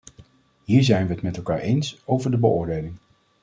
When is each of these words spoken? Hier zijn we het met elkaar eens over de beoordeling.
Hier 0.63 0.83
zijn 0.83 1.07
we 1.07 1.13
het 1.13 1.21
met 1.21 1.37
elkaar 1.37 1.59
eens 1.59 2.01
over 2.05 2.31
de 2.31 2.37
beoordeling. 2.37 2.95